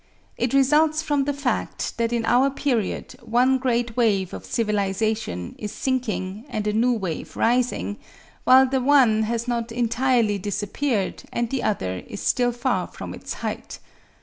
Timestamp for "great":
3.59-3.95